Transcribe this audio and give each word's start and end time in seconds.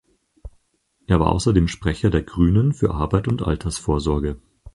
Er 1.05 1.19
war 1.19 1.31
außerdem 1.31 1.67
Sprecher 1.67 2.09
der 2.09 2.23
Grünen 2.23 2.73
für 2.73 2.95
Arbeit 2.95 3.27
und 3.27 3.43
Altersvorsorge. 3.43 4.41